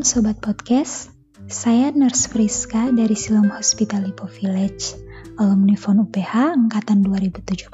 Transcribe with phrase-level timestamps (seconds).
[0.00, 1.12] Sobat Podcast,
[1.44, 4.96] saya Nurse Friska dari Silom Hospital Lipo Village,
[5.36, 7.68] alumni FON UPH Angkatan 2017.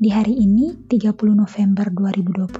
[0.00, 2.56] Di hari ini, 30 November 2021,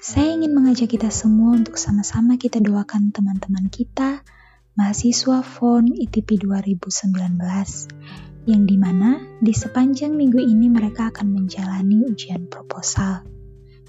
[0.00, 4.24] saya ingin mengajak kita semua untuk sama-sama kita doakan teman-teman kita,
[4.72, 12.48] mahasiswa FON ITP 2019, yang di mana di sepanjang minggu ini mereka akan menjalani ujian
[12.48, 13.41] proposal.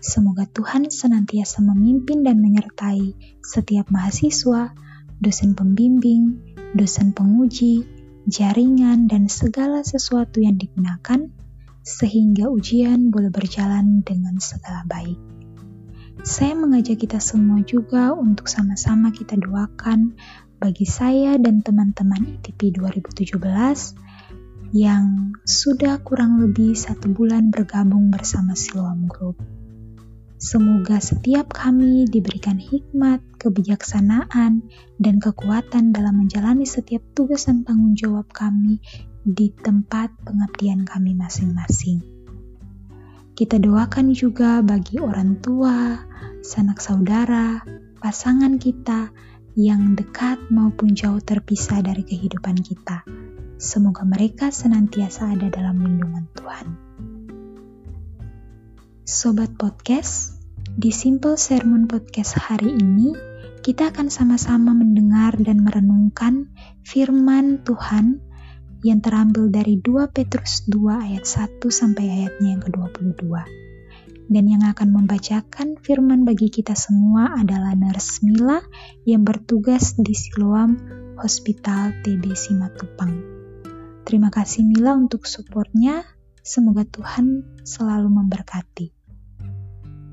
[0.04, 4.76] Semoga Tuhan senantiasa memimpin dan menyertai setiap mahasiswa,
[5.24, 6.44] dosen pembimbing,
[6.76, 7.88] dosen penguji,
[8.28, 11.32] jaringan, dan segala sesuatu yang digunakan,
[11.88, 15.16] sehingga ujian boleh berjalan dengan segala baik.
[16.28, 20.20] Saya mengajak kita semua juga untuk sama-sama kita doakan
[20.60, 23.40] bagi saya dan teman-teman ITP 2017
[24.76, 29.63] yang sudah kurang lebih satu bulan bergabung bersama Siloam Group.
[30.44, 34.68] Semoga setiap kami diberikan hikmat, kebijaksanaan,
[35.00, 38.84] dan kekuatan dalam menjalani setiap tugas dan tanggung jawab kami
[39.24, 42.04] di tempat pengabdian kami masing-masing.
[43.40, 46.04] Kita doakan juga bagi orang tua,
[46.44, 47.64] sanak saudara,
[48.04, 49.16] pasangan kita
[49.56, 53.08] yang dekat maupun jauh terpisah dari kehidupan kita.
[53.56, 56.68] Semoga mereka senantiasa ada dalam lindungan Tuhan.
[59.04, 60.33] Sobat Podcast,
[60.74, 63.14] di Simple Sermon Podcast hari ini,
[63.62, 66.50] kita akan sama-sama mendengar dan merenungkan
[66.82, 68.18] firman Tuhan
[68.82, 73.22] yang terambil dari 2 Petrus 2 ayat 1 sampai ayatnya yang ke-22.
[74.34, 78.58] Dan yang akan membacakan firman bagi kita semua adalah Nurse Mila
[79.06, 80.80] yang bertugas di Siloam
[81.22, 83.14] Hospital TB Simatupang.
[84.10, 86.02] Terima kasih Mila untuk supportnya.
[86.44, 88.93] Semoga Tuhan selalu memberkati.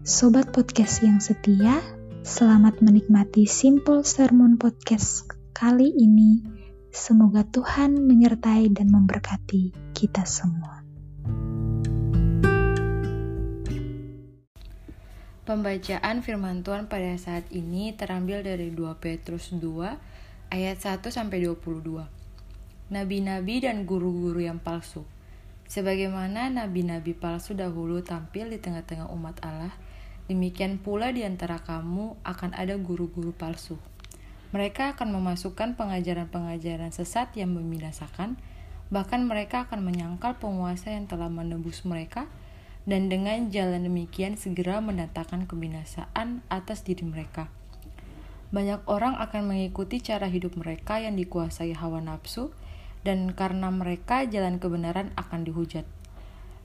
[0.01, 1.77] Sobat podcast yang setia,
[2.25, 6.41] selamat menikmati Simple Sermon Podcast kali ini.
[6.89, 10.81] Semoga Tuhan menyertai dan memberkati kita semua.
[15.45, 19.61] Pembacaan firman Tuhan pada saat ini terambil dari 2 Petrus 2
[20.49, 22.09] ayat 1 sampai 22.
[22.89, 25.05] Nabi-nabi dan guru-guru yang palsu.
[25.69, 29.71] Sebagaimana nabi-nabi palsu dahulu tampil di tengah-tengah umat Allah,
[30.31, 33.83] Demikian pula di antara kamu akan ada guru-guru palsu.
[34.55, 38.39] Mereka akan memasukkan pengajaran-pengajaran sesat yang membinasakan,
[38.95, 42.31] bahkan mereka akan menyangkal penguasa yang telah menembus mereka,
[42.87, 47.51] dan dengan jalan demikian segera mendatangkan kebinasaan atas diri mereka.
[48.55, 52.55] Banyak orang akan mengikuti cara hidup mereka yang dikuasai hawa nafsu,
[53.03, 55.83] dan karena mereka jalan kebenaran akan dihujat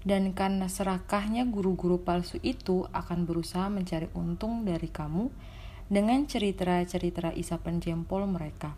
[0.05, 5.33] dan karena serakahnya guru-guru palsu itu akan berusaha mencari untung dari kamu
[5.89, 8.77] dengan cerita-cerita isapan jempol mereka.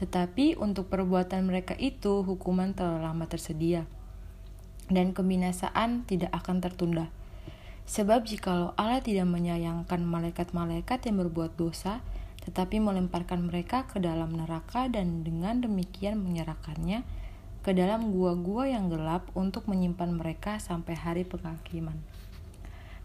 [0.00, 3.84] Tetapi untuk perbuatan mereka itu hukuman telah lama tersedia,
[4.88, 7.06] dan kebinasaan tidak akan tertunda.
[7.86, 12.02] Sebab jikalau Allah tidak menyayangkan malaikat-malaikat yang berbuat dosa,
[12.44, 17.06] tetapi melemparkan mereka ke dalam neraka dan dengan demikian menyerahkannya,
[17.66, 21.98] ke dalam gua-gua yang gelap untuk menyimpan mereka sampai hari penghakiman.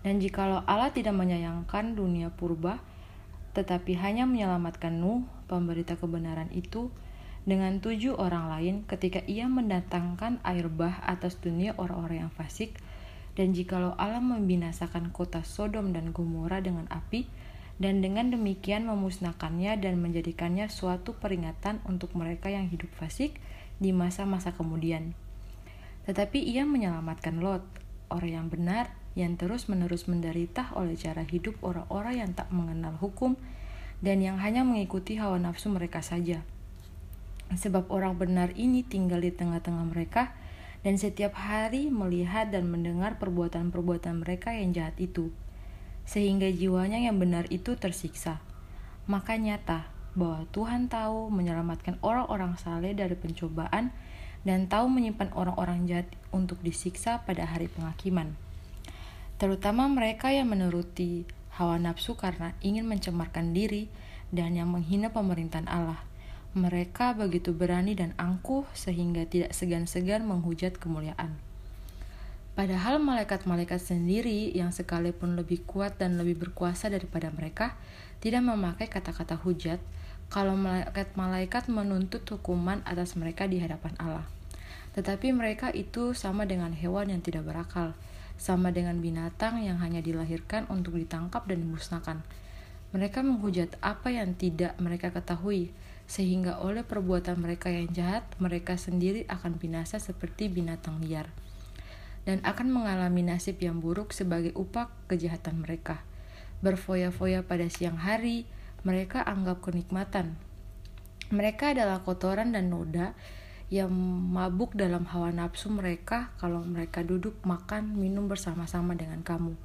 [0.06, 2.78] Dan jikalau Allah tidak menyayangkan dunia purba,
[3.58, 6.94] tetapi hanya menyelamatkan Nuh, pemberita kebenaran itu,
[7.42, 12.78] dengan tujuh orang lain ketika ia mendatangkan air bah atas dunia orang-orang yang fasik,
[13.34, 17.26] dan jikalau Allah membinasakan kota Sodom dan Gomora dengan api,
[17.82, 23.42] dan dengan demikian memusnahkannya dan menjadikannya suatu peringatan untuk mereka yang hidup fasik,
[23.82, 25.18] di masa-masa kemudian.
[26.06, 27.66] Tetapi ia menyelamatkan Lot,
[28.14, 33.36] orang yang benar, yang terus-menerus menderita oleh cara hidup orang-orang yang tak mengenal hukum
[34.00, 36.46] dan yang hanya mengikuti hawa nafsu mereka saja.
[37.52, 40.32] Sebab orang benar ini tinggal di tengah-tengah mereka
[40.82, 45.30] dan setiap hari melihat dan mendengar perbuatan-perbuatan mereka yang jahat itu,
[46.08, 48.42] sehingga jiwanya yang benar itu tersiksa.
[49.06, 53.96] Maka nyata bahwa Tuhan tahu menyelamatkan orang-orang saleh dari pencobaan
[54.42, 58.34] dan tahu menyimpan orang-orang jahat untuk disiksa pada hari penghakiman.
[59.38, 61.26] Terutama mereka yang menuruti
[61.58, 63.90] hawa nafsu karena ingin mencemarkan diri
[64.34, 66.02] dan yang menghina pemerintahan Allah.
[66.52, 71.40] Mereka begitu berani dan angkuh sehingga tidak segan-segan menghujat kemuliaan.
[72.52, 77.80] Padahal malaikat-malaikat sendiri yang sekalipun lebih kuat dan lebih berkuasa daripada mereka
[78.20, 79.80] tidak memakai kata-kata hujat,
[80.32, 84.26] kalau malaikat-malaikat menuntut hukuman atas mereka di hadapan Allah.
[84.96, 87.92] Tetapi mereka itu sama dengan hewan yang tidak berakal,
[88.40, 92.24] sama dengan binatang yang hanya dilahirkan untuk ditangkap dan dimusnahkan.
[92.96, 95.76] Mereka menghujat apa yang tidak mereka ketahui,
[96.08, 101.28] sehingga oleh perbuatan mereka yang jahat, mereka sendiri akan binasa seperti binatang liar,
[102.24, 106.04] dan akan mengalami nasib yang buruk sebagai upah kejahatan mereka.
[106.60, 108.44] Berfoya-foya pada siang hari,
[108.82, 110.38] mereka anggap kenikmatan.
[111.32, 113.16] Mereka adalah kotoran dan noda
[113.72, 113.94] yang
[114.36, 119.56] mabuk dalam hawa nafsu mereka kalau mereka duduk makan minum bersama-sama dengan kamu.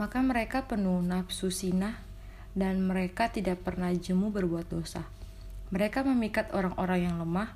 [0.00, 2.00] Maka mereka penuh nafsu sinah
[2.56, 5.04] dan mereka tidak pernah jemu berbuat dosa.
[5.68, 7.52] Mereka memikat orang-orang yang lemah,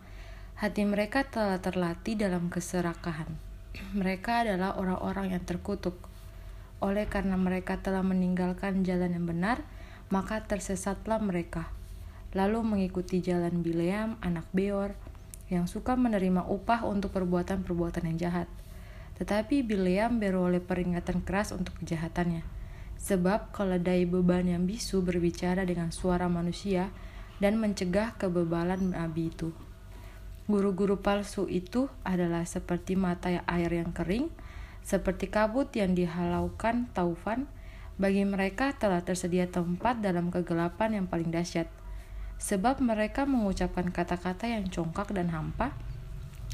[0.61, 3.33] hati mereka telah terlatih dalam keserakahan.
[3.97, 5.97] Mereka adalah orang-orang yang terkutuk.
[6.85, 9.65] Oleh karena mereka telah meninggalkan jalan yang benar,
[10.11, 11.71] maka tersesatlah mereka.
[12.37, 14.95] Lalu mengikuti jalan Bileam, anak Beor,
[15.51, 18.49] yang suka menerima upah untuk perbuatan-perbuatan yang jahat.
[19.19, 22.61] Tetapi Bileam beroleh peringatan keras untuk kejahatannya
[23.01, 26.93] Sebab keledai beban yang bisu berbicara dengan suara manusia
[27.41, 29.57] dan mencegah kebebalan nabi itu.
[30.45, 34.29] Guru-guru palsu itu adalah seperti mata air yang kering,
[34.85, 37.49] seperti kabut yang dihalaukan taufan.
[38.01, 41.69] Bagi mereka telah tersedia tempat dalam kegelapan yang paling dahsyat,
[42.41, 45.77] sebab mereka mengucapkan kata-kata yang congkak dan hampa,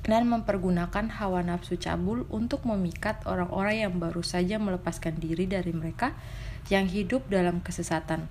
[0.02, 6.18] dan mempergunakan hawa nafsu cabul untuk memikat orang-orang yang baru saja melepaskan diri dari mereka
[6.66, 8.26] yang hidup dalam kesesatan.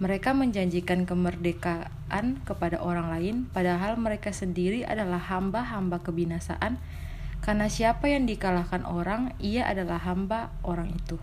[0.00, 6.80] Mereka menjanjikan kemerdekaan kepada orang lain, padahal mereka sendiri adalah hamba-hamba kebinasaan,
[7.44, 11.20] karena siapa yang dikalahkan orang, ia adalah hamba orang itu.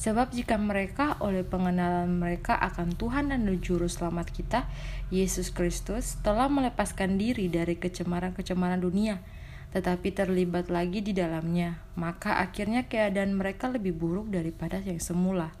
[0.00, 4.64] Sebab jika mereka oleh pengenalan mereka akan Tuhan dan Juru Selamat kita,
[5.12, 9.20] Yesus Kristus, telah melepaskan diri dari kecemaran-kecemaran dunia,
[9.76, 15.52] tetapi terlibat lagi di dalamnya, maka akhirnya keadaan mereka lebih buruk daripada yang semula.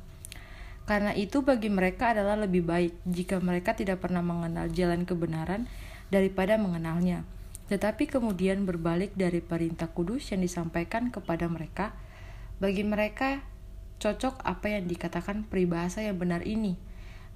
[0.88, 5.68] Karena itu bagi mereka adalah lebih baik jika mereka tidak pernah mengenal jalan kebenaran
[6.08, 7.28] daripada mengenalnya.
[7.68, 11.92] Tetapi kemudian berbalik dari perintah kudus yang disampaikan kepada mereka,
[12.56, 13.44] bagi mereka
[14.00, 16.72] Cocok apa yang dikatakan peribahasa yang benar ini.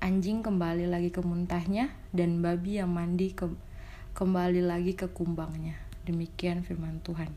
[0.01, 3.53] Anjing kembali lagi ke muntahnya dan babi yang mandi ke
[4.17, 5.77] kembali lagi ke kumbangnya.
[6.09, 7.37] Demikian firman Tuhan.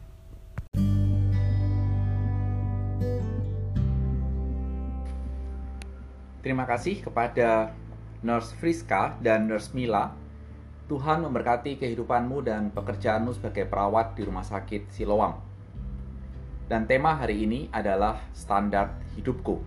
[6.40, 7.76] Terima kasih kepada
[8.24, 10.16] Nurse Friska dan Nurse Mila.
[10.88, 15.47] Tuhan memberkati kehidupanmu dan pekerjaanmu sebagai perawat di Rumah Sakit Siloam.
[16.68, 19.64] Dan tema hari ini adalah standar hidupku.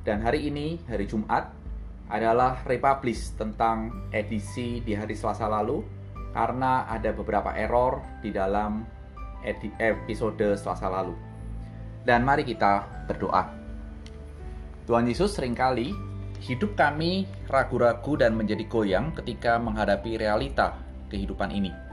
[0.00, 1.52] Dan hari ini, hari Jumat,
[2.08, 5.84] adalah republish tentang edisi di hari Selasa lalu
[6.32, 8.84] karena ada beberapa error di dalam
[9.44, 11.12] episode Selasa lalu.
[12.04, 13.44] Dan mari kita berdoa.
[14.88, 15.92] Tuhan Yesus sering kali
[16.44, 20.76] hidup kami ragu-ragu dan menjadi goyang ketika menghadapi realita
[21.08, 21.83] kehidupan ini.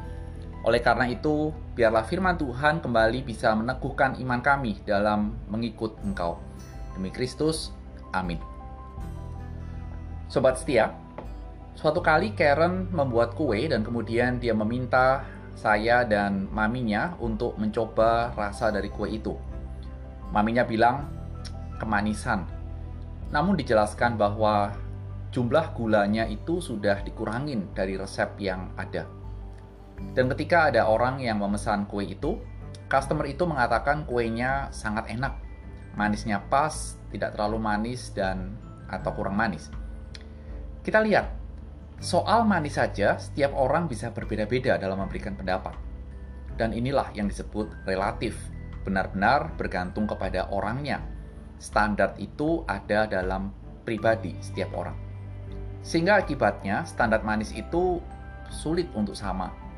[0.62, 6.38] Oleh karena itu, biarlah firman Tuhan kembali bisa meneguhkan iman kami dalam mengikut Engkau.
[6.94, 7.74] Demi Kristus,
[8.14, 8.38] amin.
[10.30, 10.94] Sobat setia,
[11.74, 15.26] suatu kali Karen membuat kue dan kemudian dia meminta
[15.58, 19.34] saya dan maminya untuk mencoba rasa dari kue itu.
[20.30, 21.10] Maminya bilang,
[21.82, 22.46] kemanisan.
[23.34, 24.78] Namun dijelaskan bahwa
[25.34, 29.21] jumlah gulanya itu sudah dikurangin dari resep yang ada.
[30.12, 32.36] Dan ketika ada orang yang memesan kue itu,
[32.92, 35.40] customer itu mengatakan kuenya sangat enak.
[35.96, 38.60] Manisnya pas, tidak terlalu manis dan
[38.92, 39.72] atau kurang manis.
[40.84, 41.32] Kita lihat,
[42.04, 45.76] soal manis saja setiap orang bisa berbeda-beda dalam memberikan pendapat.
[46.60, 48.36] Dan inilah yang disebut relatif,
[48.84, 51.00] benar-benar bergantung kepada orangnya.
[51.56, 53.56] Standar itu ada dalam
[53.88, 54.98] pribadi setiap orang.
[55.82, 58.04] Sehingga akibatnya standar manis itu
[58.52, 59.71] sulit untuk sama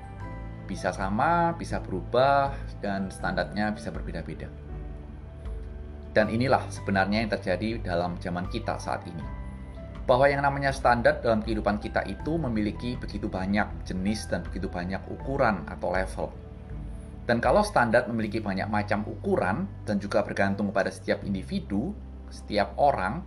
[0.63, 4.48] bisa sama, bisa berubah, dan standarnya bisa berbeda-beda.
[6.13, 9.25] Dan inilah sebenarnya yang terjadi dalam zaman kita saat ini.
[10.03, 15.00] Bahwa yang namanya standar dalam kehidupan kita itu memiliki begitu banyak jenis dan begitu banyak
[15.10, 16.27] ukuran atau level.
[17.24, 21.96] Dan kalau standar memiliki banyak macam ukuran dan juga bergantung pada setiap individu,
[22.27, 23.24] setiap orang,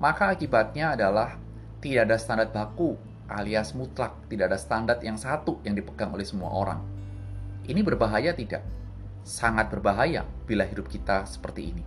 [0.00, 1.36] maka akibatnya adalah
[1.84, 2.96] tidak ada standar baku
[3.28, 6.80] alias mutlak, tidak ada standar yang satu yang dipegang oleh semua orang.
[7.64, 8.60] Ini berbahaya tidak?
[9.24, 11.84] Sangat berbahaya bila hidup kita seperti ini.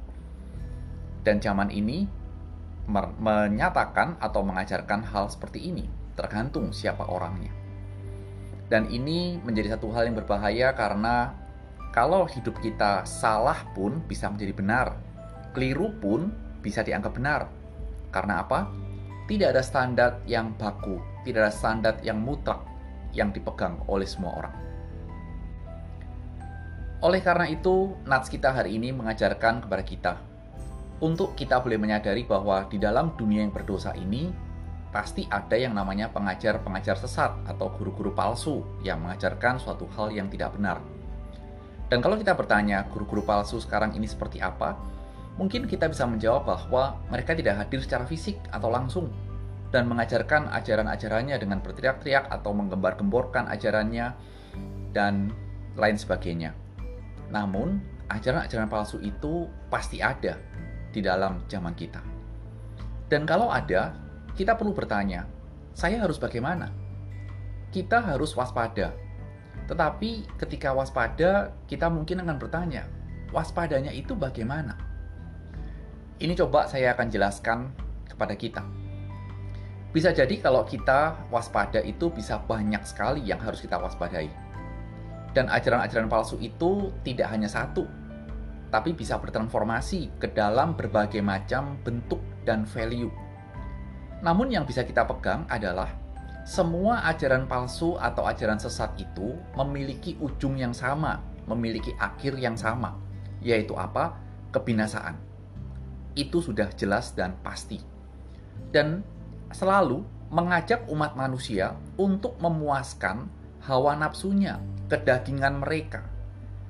[1.21, 2.07] Dan zaman ini
[3.19, 7.51] menyatakan atau mengajarkan hal seperti ini, tergantung siapa orangnya.
[8.67, 11.35] Dan ini menjadi satu hal yang berbahaya karena
[11.91, 14.87] kalau hidup kita salah pun bisa menjadi benar,
[15.55, 16.31] keliru pun
[16.63, 17.41] bisa dianggap benar.
[18.11, 18.67] Karena apa?
[19.27, 22.61] Tidak ada standar yang baku, tidak ada standar yang mutlak
[23.13, 24.55] yang dipegang oleh semua orang.
[27.01, 30.13] Oleh karena itu, Nats kita hari ini mengajarkan kepada kita
[30.97, 34.33] untuk kita boleh menyadari bahwa di dalam dunia yang berdosa ini
[34.89, 40.57] pasti ada yang namanya pengajar-pengajar sesat atau guru-guru palsu yang mengajarkan suatu hal yang tidak
[40.57, 40.81] benar.
[41.87, 44.73] Dan kalau kita bertanya guru-guru palsu sekarang ini seperti apa,
[45.37, 49.13] mungkin kita bisa menjawab bahwa mereka tidak hadir secara fisik atau langsung
[49.71, 54.15] dan mengajarkan ajaran-ajarannya dengan berteriak-teriak atau menggembar-gemborkan ajarannya
[54.95, 55.31] dan
[55.75, 56.55] lain sebagainya.
[57.27, 60.39] Namun, ajaran-ajaran palsu itu pasti ada
[60.95, 61.99] di dalam zaman kita.
[63.11, 63.95] Dan kalau ada,
[64.35, 65.27] kita perlu bertanya,
[65.75, 66.71] saya harus bagaimana?
[67.71, 68.95] Kita harus waspada.
[69.67, 72.87] Tetapi ketika waspada, kita mungkin akan bertanya,
[73.35, 74.79] waspadanya itu bagaimana?
[76.17, 77.59] Ini coba saya akan jelaskan
[78.07, 78.86] kepada kita.
[79.91, 84.29] Bisa jadi kalau kita waspada itu bisa banyak sekali yang harus kita waspadai.
[85.31, 87.85] Dan ajaran-ajaran palsu itu tidak hanya satu,
[88.73, 93.09] tapi bisa bertransformasi ke dalam berbagai macam bentuk dan value
[94.21, 95.93] namun yang bisa kita pegang adalah
[96.47, 102.95] semua ajaran palsu atau ajaran sesat itu memiliki ujung yang sama, memiliki akhir yang sama,
[103.43, 104.15] yaitu apa?
[104.55, 105.19] Kebinasaan.
[106.15, 107.83] Itu sudah jelas dan pasti.
[108.71, 109.03] Dan
[109.51, 113.31] selalu mengajak umat manusia untuk memuaskan
[113.63, 114.59] hawa nafsunya,
[114.91, 116.03] kedagingan mereka.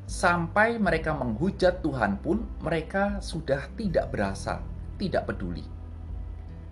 [0.07, 4.63] Sampai mereka menghujat Tuhan pun mereka sudah tidak berasa,
[4.95, 5.77] tidak peduli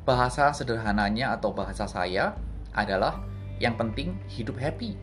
[0.05, 2.37] bahasa sederhananya atau bahasa saya
[2.77, 3.25] adalah
[3.57, 4.93] yang penting hidup happy.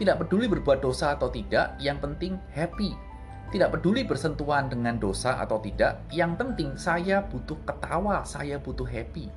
[0.00, 2.96] Tidak peduli berbuat dosa atau tidak, yang penting happy.
[3.52, 9.28] Tidak peduli bersentuhan dengan dosa atau tidak, yang penting saya butuh ketawa, saya butuh happy.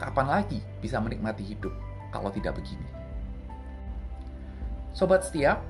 [0.00, 1.76] Kapan lagi bisa menikmati hidup
[2.08, 2.88] kalau tidak begini?
[4.96, 5.60] Sobat setia,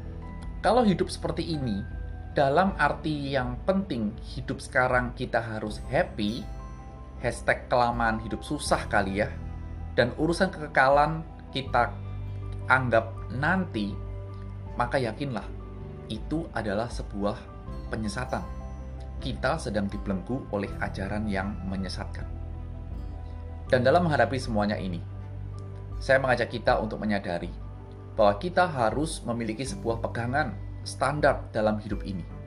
[0.63, 1.83] kalau hidup seperti ini,
[2.31, 6.47] dalam arti yang penting hidup sekarang kita harus happy,
[7.19, 9.29] hashtag kelamaan hidup susah kali ya,
[9.99, 11.91] dan urusan kekekalan kita
[12.71, 13.91] anggap nanti,
[14.79, 15.45] maka yakinlah
[16.07, 17.35] itu adalah sebuah
[17.91, 18.47] penyesatan.
[19.19, 22.40] Kita sedang dibelenggu oleh ajaran yang menyesatkan.
[23.71, 24.99] Dan dalam menghadapi semuanya ini,
[26.03, 27.55] saya mengajak kita untuk menyadari
[28.19, 32.41] bahwa kita harus memiliki sebuah pegangan standar dalam hidup ini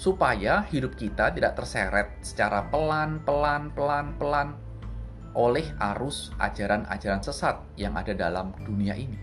[0.00, 4.56] supaya hidup kita tidak terseret secara pelan, pelan, pelan, pelan
[5.36, 9.20] oleh arus ajaran-ajaran sesat yang ada dalam dunia ini.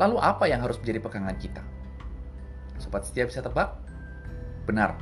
[0.00, 1.60] Lalu apa yang harus menjadi pegangan kita?
[2.80, 3.76] Sobat setia bisa tebak?
[4.64, 4.96] Benar.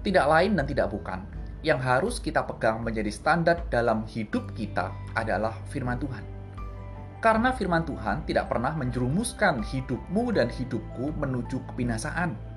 [0.00, 1.35] Tidak lain dan tidak bukan.
[1.64, 6.24] Yang harus kita pegang menjadi standar dalam hidup kita adalah firman Tuhan.
[7.20, 12.56] Karena firman Tuhan tidak pernah menjerumuskan hidupmu dan hidupku menuju kebinasaan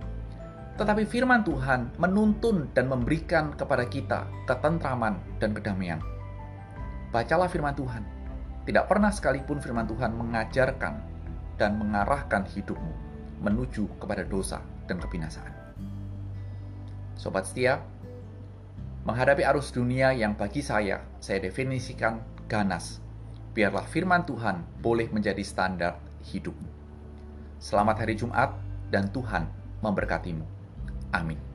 [0.79, 5.99] tetapi firman Tuhan menuntun dan memberikan kepada kita ketentraman dan kedamaian.
[7.11, 8.07] Bacalah firman Tuhan.
[8.63, 10.93] Tidak pernah sekalipun firman Tuhan mengajarkan
[11.59, 12.95] dan mengarahkan hidupmu
[13.43, 15.51] menuju kepada dosa dan kebinasaan.
[17.19, 17.83] Sobat setia,
[19.09, 23.01] menghadapi arus dunia yang bagi saya, saya definisikan ganas.
[23.57, 25.97] Biarlah firman Tuhan boleh menjadi standar
[26.29, 26.69] hidupmu.
[27.57, 28.53] Selamat hari Jumat
[28.93, 29.49] dan Tuhan
[29.81, 30.45] memberkatimu.
[31.09, 31.48] Amin.